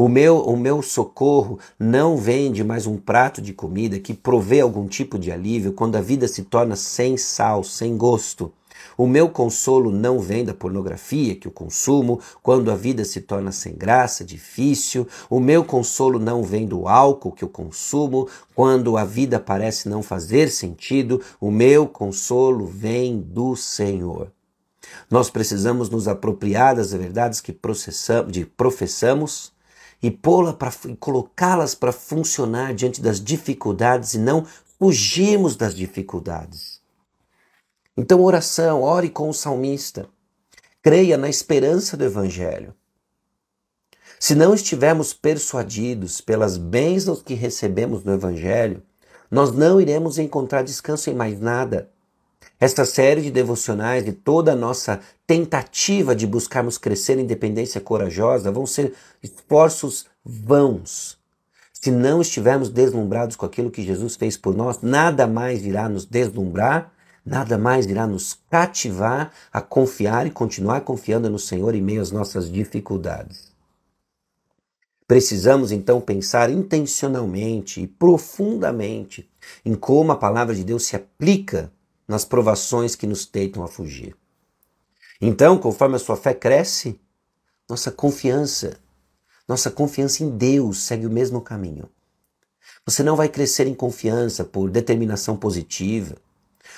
O 0.00 0.08
meu, 0.08 0.38
o 0.38 0.56
meu 0.56 0.80
socorro 0.80 1.58
não 1.78 2.16
vem 2.16 2.50
de 2.50 2.64
mais 2.64 2.86
um 2.86 2.96
prato 2.96 3.42
de 3.42 3.52
comida 3.52 3.98
que 3.98 4.14
provê 4.14 4.60
algum 4.60 4.88
tipo 4.88 5.18
de 5.18 5.30
alívio 5.30 5.74
quando 5.74 5.96
a 5.96 6.00
vida 6.00 6.26
se 6.26 6.44
torna 6.44 6.74
sem 6.74 7.18
sal, 7.18 7.62
sem 7.62 7.98
gosto. 7.98 8.50
O 8.96 9.06
meu 9.06 9.28
consolo 9.28 9.92
não 9.92 10.18
vem 10.18 10.42
da 10.42 10.54
pornografia 10.54 11.34
que 11.36 11.46
eu 11.46 11.52
consumo 11.52 12.18
quando 12.42 12.70
a 12.70 12.76
vida 12.76 13.04
se 13.04 13.20
torna 13.20 13.52
sem 13.52 13.74
graça, 13.74 14.24
difícil. 14.24 15.06
O 15.28 15.38
meu 15.38 15.62
consolo 15.62 16.18
não 16.18 16.42
vem 16.42 16.66
do 16.66 16.88
álcool 16.88 17.32
que 17.32 17.44
eu 17.44 17.50
consumo 17.50 18.26
quando 18.54 18.96
a 18.96 19.04
vida 19.04 19.38
parece 19.38 19.86
não 19.86 20.02
fazer 20.02 20.48
sentido. 20.48 21.20
O 21.38 21.50
meu 21.50 21.86
consolo 21.86 22.64
vem 22.64 23.20
do 23.20 23.54
Senhor. 23.54 24.32
Nós 25.10 25.28
precisamos 25.28 25.90
nos 25.90 26.08
apropriar 26.08 26.74
das 26.74 26.90
verdades 26.90 27.42
que 27.42 27.54
de 28.30 28.46
professamos 28.46 29.52
e 30.02 30.10
para 30.10 30.72
colocá-las 30.98 31.74
para 31.74 31.92
funcionar 31.92 32.74
diante 32.74 33.00
das 33.00 33.22
dificuldades 33.22 34.14
e 34.14 34.18
não 34.18 34.46
fugirmos 34.78 35.56
das 35.56 35.74
dificuldades. 35.74 36.80
Então, 37.96 38.22
oração, 38.22 38.82
ore 38.82 39.10
com 39.10 39.28
o 39.28 39.34
salmista. 39.34 40.08
Creia 40.82 41.18
na 41.18 41.28
esperança 41.28 41.96
do 41.96 42.04
evangelho. 42.04 42.74
Se 44.18 44.34
não 44.34 44.54
estivermos 44.54 45.12
persuadidos 45.12 46.20
pelas 46.20 46.56
bênçãos 46.56 47.22
que 47.22 47.34
recebemos 47.34 48.04
no 48.04 48.12
evangelho, 48.12 48.82
nós 49.30 49.52
não 49.52 49.80
iremos 49.80 50.18
encontrar 50.18 50.62
descanso 50.62 51.10
em 51.10 51.14
mais 51.14 51.38
nada. 51.38 51.90
Esta 52.60 52.84
série 52.84 53.22
de 53.22 53.30
devocionais 53.30 54.06
e 54.06 54.12
toda 54.12 54.52
a 54.52 54.56
nossa 54.56 55.00
tentativa 55.26 56.14
de 56.14 56.26
buscarmos 56.26 56.76
crescer 56.76 57.18
em 57.18 57.24
dependência 57.24 57.80
corajosa 57.80 58.52
vão 58.52 58.66
ser 58.66 58.92
esforços 59.22 60.04
vãos. 60.22 61.18
Se 61.72 61.90
não 61.90 62.20
estivermos 62.20 62.68
deslumbrados 62.68 63.34
com 63.34 63.46
aquilo 63.46 63.70
que 63.70 63.82
Jesus 63.82 64.14
fez 64.14 64.36
por 64.36 64.54
nós, 64.54 64.82
nada 64.82 65.26
mais 65.26 65.64
irá 65.64 65.88
nos 65.88 66.04
deslumbrar, 66.04 66.92
nada 67.24 67.56
mais 67.56 67.86
irá 67.86 68.06
nos 68.06 68.38
cativar 68.50 69.32
a 69.50 69.62
confiar 69.62 70.26
e 70.26 70.30
continuar 70.30 70.82
confiando 70.82 71.30
no 71.30 71.38
Senhor 71.38 71.74
em 71.74 71.80
meio 71.80 72.02
às 72.02 72.10
nossas 72.10 72.52
dificuldades. 72.52 73.50
Precisamos 75.08 75.72
então 75.72 75.98
pensar 75.98 76.50
intencionalmente 76.50 77.80
e 77.80 77.86
profundamente 77.86 79.26
em 79.64 79.74
como 79.74 80.12
a 80.12 80.16
palavra 80.16 80.54
de 80.54 80.62
Deus 80.62 80.84
se 80.84 80.94
aplica 80.94 81.72
nas 82.10 82.24
provações 82.24 82.96
que 82.96 83.06
nos 83.06 83.24
tentam 83.24 83.62
a 83.62 83.68
fugir. 83.68 84.16
Então, 85.20 85.56
conforme 85.56 85.94
a 85.94 85.98
sua 86.00 86.16
fé 86.16 86.34
cresce, 86.34 86.98
nossa 87.68 87.92
confiança, 87.92 88.80
nossa 89.46 89.70
confiança 89.70 90.24
em 90.24 90.30
Deus 90.36 90.82
segue 90.82 91.06
o 91.06 91.10
mesmo 91.10 91.40
caminho. 91.40 91.88
Você 92.84 93.04
não 93.04 93.14
vai 93.14 93.28
crescer 93.28 93.68
em 93.68 93.74
confiança 93.74 94.44
por 94.44 94.68
determinação 94.68 95.36
positiva. 95.36 96.16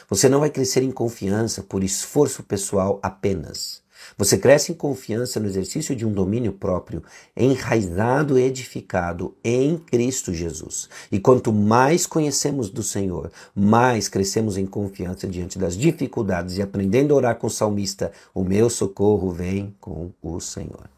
Você 0.06 0.28
não 0.28 0.40
vai 0.40 0.50
crescer 0.50 0.82
em 0.82 0.90
confiança 0.90 1.62
por 1.62 1.82
esforço 1.82 2.42
pessoal 2.42 3.00
apenas. 3.02 3.81
Você 4.16 4.38
cresce 4.38 4.72
em 4.72 4.74
confiança 4.74 5.40
no 5.40 5.46
exercício 5.46 5.96
de 5.96 6.06
um 6.06 6.12
domínio 6.12 6.52
próprio, 6.52 7.02
enraizado 7.36 8.38
e 8.38 8.42
edificado 8.42 9.34
em 9.42 9.76
Cristo 9.76 10.32
Jesus. 10.32 10.88
E 11.10 11.18
quanto 11.18 11.52
mais 11.52 12.06
conhecemos 12.06 12.70
do 12.70 12.82
Senhor, 12.82 13.30
mais 13.54 14.08
crescemos 14.08 14.56
em 14.56 14.66
confiança 14.66 15.26
diante 15.26 15.58
das 15.58 15.76
dificuldades 15.76 16.56
e 16.56 16.62
aprendendo 16.62 17.14
a 17.14 17.16
orar 17.16 17.36
com 17.36 17.46
o 17.46 17.50
salmista: 17.50 18.12
O 18.34 18.44
meu 18.44 18.68
socorro 18.68 19.30
vem 19.30 19.74
com 19.80 20.10
o 20.22 20.40
Senhor. 20.40 20.88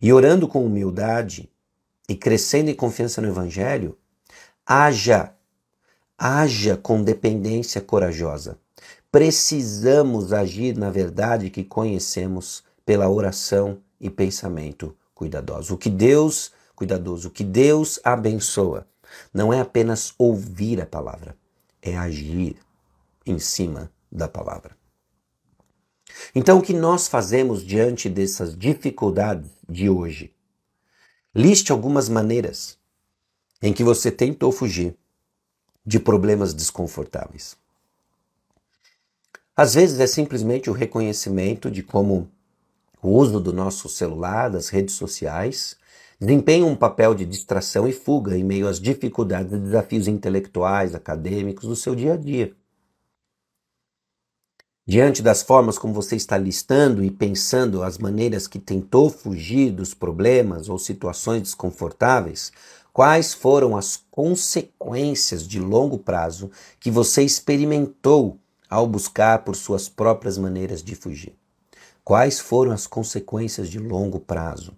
E 0.00 0.12
orando 0.12 0.46
com 0.46 0.64
humildade 0.64 1.48
e 2.08 2.14
crescendo 2.14 2.70
em 2.70 2.74
confiança 2.74 3.22
no 3.22 3.28
Evangelho, 3.28 3.96
haja, 4.66 5.32
haja 6.18 6.76
com 6.76 7.02
dependência 7.02 7.80
corajosa 7.80 8.58
precisamos 9.14 10.32
agir 10.32 10.76
na 10.76 10.90
verdade 10.90 11.48
que 11.48 11.62
conhecemos 11.62 12.64
pela 12.84 13.08
oração 13.08 13.80
e 14.00 14.10
pensamento 14.10 14.96
cuidadoso. 15.14 15.74
O 15.74 15.78
que 15.78 15.88
Deus, 15.88 16.50
cuidadoso, 16.74 17.28
o 17.28 17.30
que 17.30 17.44
Deus 17.44 18.00
abençoa, 18.02 18.88
não 19.32 19.52
é 19.52 19.60
apenas 19.60 20.12
ouvir 20.18 20.82
a 20.82 20.86
palavra, 20.86 21.36
é 21.80 21.96
agir 21.96 22.56
em 23.24 23.38
cima 23.38 23.88
da 24.10 24.26
palavra. 24.26 24.76
Então, 26.34 26.58
o 26.58 26.62
que 26.62 26.74
nós 26.74 27.06
fazemos 27.06 27.64
diante 27.64 28.08
dessas 28.08 28.58
dificuldades 28.58 29.48
de 29.68 29.88
hoje? 29.88 30.34
Liste 31.32 31.70
algumas 31.70 32.08
maneiras 32.08 32.76
em 33.62 33.72
que 33.72 33.84
você 33.84 34.10
tentou 34.10 34.50
fugir 34.50 34.96
de 35.86 36.00
problemas 36.00 36.52
desconfortáveis. 36.52 37.62
Às 39.56 39.74
vezes 39.74 40.00
é 40.00 40.06
simplesmente 40.06 40.68
o 40.68 40.72
reconhecimento 40.72 41.70
de 41.70 41.80
como 41.80 42.28
o 43.00 43.10
uso 43.10 43.38
do 43.38 43.52
nosso 43.52 43.88
celular, 43.88 44.50
das 44.50 44.68
redes 44.68 44.96
sociais, 44.96 45.76
desempenha 46.18 46.66
um 46.66 46.74
papel 46.74 47.14
de 47.14 47.24
distração 47.24 47.86
e 47.86 47.92
fuga 47.92 48.36
em 48.36 48.42
meio 48.42 48.66
às 48.66 48.80
dificuldades 48.80 49.52
e 49.52 49.58
desafios 49.58 50.08
intelectuais, 50.08 50.92
acadêmicos 50.92 51.68
do 51.68 51.76
seu 51.76 51.94
dia 51.94 52.14
a 52.14 52.16
dia. 52.16 52.52
Diante 54.84 55.22
das 55.22 55.42
formas 55.42 55.78
como 55.78 55.94
você 55.94 56.16
está 56.16 56.36
listando 56.36 57.04
e 57.04 57.10
pensando 57.10 57.84
as 57.84 57.96
maneiras 57.96 58.48
que 58.48 58.58
tentou 58.58 59.08
fugir 59.08 59.70
dos 59.70 59.94
problemas 59.94 60.68
ou 60.68 60.78
situações 60.80 61.42
desconfortáveis, 61.42 62.52
quais 62.92 63.32
foram 63.32 63.76
as 63.76 64.02
consequências 64.10 65.46
de 65.46 65.60
longo 65.60 65.96
prazo 65.96 66.50
que 66.80 66.90
você 66.90 67.22
experimentou 67.22 68.38
ao 68.74 68.88
buscar 68.88 69.44
por 69.44 69.54
suas 69.54 69.88
próprias 69.88 70.36
maneiras 70.36 70.82
de 70.82 70.96
fugir? 70.96 71.36
Quais 72.02 72.40
foram 72.40 72.72
as 72.72 72.88
consequências 72.88 73.70
de 73.70 73.78
longo 73.78 74.18
prazo? 74.18 74.72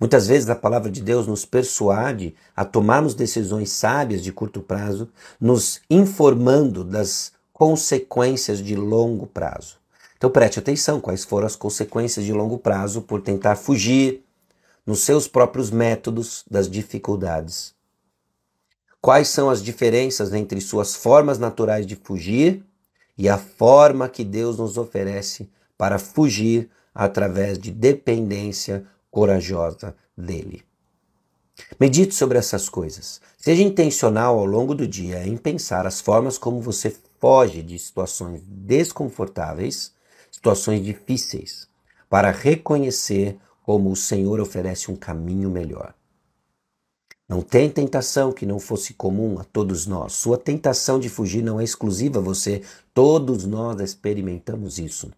Muitas 0.00 0.26
vezes 0.26 0.48
a 0.48 0.56
palavra 0.56 0.90
de 0.90 1.02
Deus 1.02 1.26
nos 1.26 1.44
persuade 1.44 2.34
a 2.56 2.64
tomarmos 2.64 3.14
decisões 3.14 3.70
sábias 3.72 4.22
de 4.22 4.32
curto 4.32 4.62
prazo, 4.62 5.10
nos 5.38 5.82
informando 5.90 6.82
das 6.82 7.32
consequências 7.52 8.58
de 8.58 8.74
longo 8.74 9.26
prazo. 9.26 9.76
Então 10.16 10.30
preste 10.30 10.58
atenção 10.58 10.98
quais 10.98 11.24
foram 11.24 11.46
as 11.46 11.56
consequências 11.56 12.24
de 12.24 12.32
longo 12.32 12.56
prazo 12.56 13.02
por 13.02 13.20
tentar 13.20 13.56
fugir 13.56 14.24
nos 14.86 15.00
seus 15.00 15.28
próprios 15.28 15.70
métodos 15.70 16.42
das 16.50 16.70
dificuldades. 16.70 17.74
Quais 18.98 19.28
são 19.28 19.50
as 19.50 19.62
diferenças 19.62 20.32
entre 20.32 20.58
suas 20.60 20.96
formas 20.96 21.38
naturais 21.38 21.86
de 21.86 21.94
fugir 21.94 22.64
e 23.18 23.28
a 23.28 23.36
forma 23.36 24.08
que 24.08 24.24
Deus 24.24 24.58
nos 24.58 24.78
oferece 24.78 25.50
para 25.76 25.98
fugir 25.98 26.70
através 26.94 27.58
de 27.58 27.72
dependência 27.72 28.86
corajosa 29.10 29.94
dele. 30.16 30.62
Medite 31.78 32.14
sobre 32.14 32.38
essas 32.38 32.68
coisas. 32.68 33.20
Seja 33.36 33.62
intencional 33.62 34.38
ao 34.38 34.46
longo 34.46 34.74
do 34.74 34.86
dia 34.86 35.26
em 35.26 35.36
pensar 35.36 35.86
as 35.86 36.00
formas 36.00 36.38
como 36.38 36.60
você 36.60 36.94
foge 37.20 37.62
de 37.62 37.78
situações 37.78 38.40
desconfortáveis, 38.46 39.92
situações 40.30 40.84
difíceis, 40.84 41.68
para 42.08 42.30
reconhecer 42.30 43.36
como 43.64 43.90
o 43.90 43.96
Senhor 43.96 44.40
oferece 44.40 44.90
um 44.90 44.96
caminho 44.96 45.50
melhor. 45.50 45.94
Não 47.28 47.42
tem 47.42 47.68
tentação 47.68 48.32
que 48.32 48.46
não 48.46 48.58
fosse 48.58 48.94
comum 48.94 49.38
a 49.38 49.44
todos 49.44 49.86
nós. 49.86 50.14
Sua 50.14 50.38
tentação 50.38 50.98
de 50.98 51.10
fugir 51.10 51.42
não 51.42 51.60
é 51.60 51.64
exclusiva 51.64 52.20
a 52.20 52.22
você. 52.22 52.62
Todos 52.94 53.44
nós 53.44 53.78
experimentamos 53.80 54.78
isso. 54.78 55.10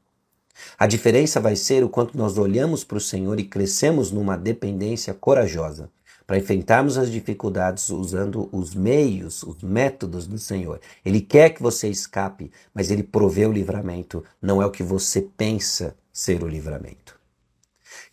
A 0.77 0.89
diferença 0.89 1.41
vai 1.41 1.55
ser 1.55 1.85
o 1.85 1.89
quanto 1.89 2.19
nós 2.19 2.37
olhamos 2.37 2.83
para 2.83 2.99
o 2.99 3.01
Senhor 3.01 3.39
e 3.39 3.45
crescemos 3.45 4.11
numa 4.11 4.37
dependência 4.37 5.15
corajosa 5.15 5.89
para 6.27 6.39
enfrentarmos 6.39 6.99
as 6.99 7.11
dificuldades 7.11 7.91
usando 7.91 8.49
os 8.53 8.75
meios, 8.75 9.43
os 9.43 9.63
métodos 9.63 10.27
do 10.27 10.39
Senhor. 10.39 10.81
Ele 11.05 11.21
quer 11.21 11.51
que 11.51 11.63
você 11.63 11.89
escape, 11.89 12.53
mas 12.73 12.91
ele 12.91 13.03
provê 13.03 13.47
o 13.47 13.53
livramento, 13.53 14.23
não 14.41 14.63
é 14.63 14.67
o 14.67 14.71
que 14.71 14.83
você 14.83 15.23
pensa 15.23 15.97
ser 16.13 16.43
o 16.43 16.49
livramento. 16.49 17.19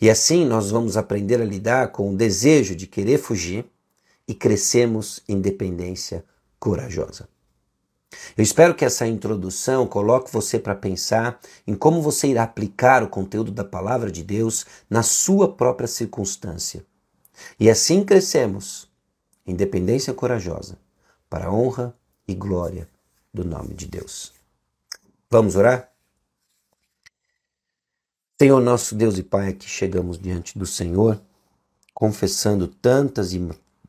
E 0.02 0.10
assim 0.10 0.46
nós 0.46 0.72
vamos 0.72 0.98
aprender 0.98 1.42
a 1.42 1.46
lidar 1.46 1.92
com 1.92 2.12
o 2.12 2.16
desejo 2.16 2.76
de 2.76 2.88
querer 2.88 3.20
fugir 3.20 3.66
e 4.28 4.34
crescemos 4.34 5.22
em 5.28 5.40
dependência 5.40 6.26
corajosa. 6.60 7.30
Eu 8.38 8.44
espero 8.44 8.74
que 8.74 8.86
essa 8.86 9.08
introdução 9.08 9.86
coloque 9.88 10.32
você 10.32 10.58
para 10.60 10.76
pensar 10.76 11.40
em 11.66 11.76
como 11.76 12.02
você 12.02 12.28
irá 12.28 12.44
aplicar 12.44 13.04
o 13.04 13.10
conteúdo 13.10 13.52
da 13.52 13.64
palavra 13.64 14.12
de 14.12 14.24
Deus 14.24 14.66
na 14.90 15.04
sua 15.04 15.54
própria 15.54 15.88
circunstância. 15.88 16.86
E 17.60 17.70
assim 17.70 18.04
crescemos 18.04 18.90
em 19.46 19.56
dependência 19.56 20.14
corajosa 20.14 20.78
para 21.30 21.48
a 21.48 21.54
honra 21.54 21.96
e 22.28 22.34
glória 22.34 22.90
do 23.34 23.44
nome 23.44 23.74
de 23.74 23.86
Deus. 23.86 24.34
Vamos 25.30 25.56
orar? 25.56 25.92
Senhor 28.40 28.62
nosso 28.62 28.96
Deus 28.96 29.18
e 29.18 29.24
Pai, 29.24 29.50
aqui 29.50 29.68
chegamos 29.68 30.18
diante 30.18 30.58
do 30.58 30.66
Senhor, 30.66 31.20
confessando 31.94 32.68
tantas 32.68 33.34
e 33.34 33.40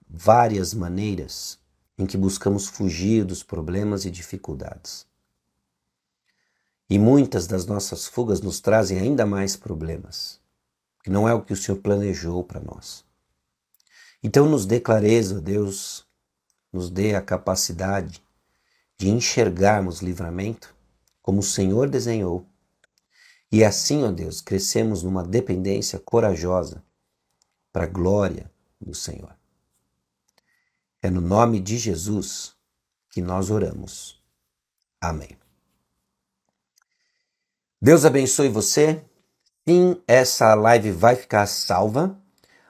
várias 0.09 0.73
maneiras 0.73 1.59
em 1.99 2.07
que 2.07 2.17
buscamos 2.17 2.67
fugir 2.67 3.25
dos 3.25 3.43
problemas 3.43 4.05
e 4.05 4.11
dificuldades. 4.11 5.07
E 6.89 6.99
muitas 6.99 7.47
das 7.47 7.67
nossas 7.67 8.07
fugas 8.07 8.41
nos 8.41 8.61
trazem 8.61 8.99
ainda 8.99 9.27
mais 9.27 9.57
problemas, 9.57 10.41
que 11.03 11.11
não 11.11 11.29
é 11.29 11.35
o 11.35 11.43
que 11.43 11.53
o 11.53 11.57
Senhor 11.57 11.79
planejou 11.79 12.43
para 12.43 12.61
nós. 12.61 13.05
Então 14.23 14.49
nos 14.49 14.65
dê 14.65 14.81
clareza, 14.81 15.41
Deus, 15.41 16.07
nos 16.73 16.89
dê 16.91 17.15
a 17.15 17.21
capacidade 17.21 18.23
de 18.97 19.09
enxergarmos 19.09 20.01
livramento 20.01 20.75
como 21.21 21.41
o 21.41 21.43
Senhor 21.43 21.89
desenhou. 21.89 22.47
E 23.51 23.65
assim, 23.65 24.03
ó 24.03 24.11
Deus, 24.11 24.41
crescemos 24.41 25.03
numa 25.03 25.23
dependência 25.23 25.99
corajosa 25.99 26.83
para 27.73 27.85
a 27.85 27.89
glória 27.89 28.51
do 28.81 28.95
Senhor. 28.95 29.39
É 31.03 31.11
no 31.11 31.21
nome 31.21 31.61
de 31.61 31.79
Jesus 31.79 32.53
que 33.11 33.23
nós 33.23 33.51
oramos. 33.51 34.21
Amém. 35.01 35.31
Deus 37.81 38.05
abençoe 38.05 38.49
você. 38.49 39.01
Sim, 39.67 40.01
essa 40.09 40.55
live 40.55 40.91
vai 40.91 41.15
ficar 41.15 41.47
salva. 41.47 42.19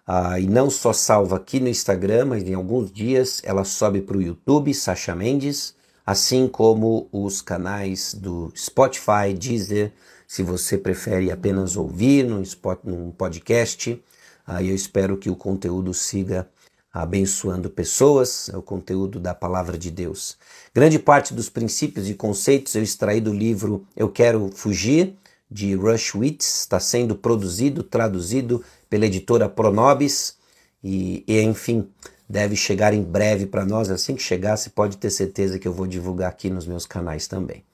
Ah, 0.07 0.39
e 0.39 0.47
não 0.47 0.69
só 0.69 0.93
salva 0.93 1.37
aqui 1.37 1.61
no 1.61 1.69
Instagram, 1.69 2.27
mas 2.27 2.43
em 2.43 2.55
alguns 2.55 2.91
dias 2.93 3.41
ela 3.45 3.65
sobe 3.65 4.01
para 4.03 4.17
o 4.17 4.23
YouTube, 4.23 4.75
Sasha 4.75 5.15
Mendes, 5.15 5.75
assim 6.05 6.49
como 6.49 7.09
os 7.13 7.41
canais 7.41 8.15
do 8.15 8.53
Spotify, 8.57 9.33
Deezer, 9.39 9.93
se 10.27 10.43
você 10.43 10.77
prefere 10.77 11.31
apenas 11.31 11.77
ouvir 11.77 12.25
num, 12.25 13.11
podcast. 13.13 14.03
Ah, 14.47 14.63
eu 14.63 14.75
espero 14.75 15.17
que 15.17 15.31
o 15.31 15.37
conteúdo 15.37 15.95
siga 15.95 16.49
abençoando 16.93 17.69
pessoas, 17.69 18.49
é 18.53 18.57
o 18.57 18.63
conteúdo 18.63 19.21
da 19.21 19.35
palavra 19.35 19.77
de 19.77 19.91
Deus. 19.91 20.37
Grande 20.75 20.99
parte 20.99 21.35
dos 21.35 21.49
princípios 21.49 22.09
e 22.09 22.15
conceitos 22.15 22.75
eu 22.75 22.83
extraí 22.83 23.21
do 23.21 23.33
livro 23.33 23.87
Eu 23.97 24.09
Quero 24.09 24.51
Fugir, 24.55 25.15
de 25.51 25.75
Rush 25.75 26.15
Witz, 26.15 26.61
está 26.61 26.79
sendo 26.79 27.15
produzido, 27.15 27.83
traduzido 27.83 28.63
pela 28.89 29.07
editora 29.07 29.49
Pronobis 29.49 30.37
e, 30.83 31.25
e 31.27 31.41
enfim, 31.41 31.89
deve 32.29 32.55
chegar 32.55 32.93
em 32.93 33.03
breve 33.03 33.47
para 33.47 33.65
nós. 33.65 33.91
Assim 33.91 34.15
que 34.15 34.23
chegar, 34.23 34.57
você 34.57 34.69
pode 34.69 34.97
ter 34.99 35.11
certeza 35.11 35.59
que 35.59 35.67
eu 35.67 35.73
vou 35.73 35.87
divulgar 35.87 36.29
aqui 36.29 36.51
nos 36.51 36.67
meus 36.67 36.85
canais 36.85 37.27
também. 37.27 37.65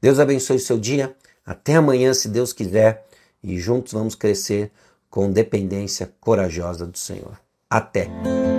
Deus 0.00 0.18
abençoe 0.18 0.58
seu 0.58 0.78
dia. 0.78 1.14
Até 1.44 1.76
amanhã, 1.76 2.12
se 2.14 2.28
Deus 2.28 2.52
quiser, 2.52 3.06
e 3.42 3.58
juntos 3.58 3.92
vamos 3.92 4.14
crescer 4.14 4.70
com 5.08 5.30
dependência 5.30 6.12
corajosa 6.20 6.86
do 6.86 6.98
Senhor. 6.98 7.38
Até! 7.68 8.49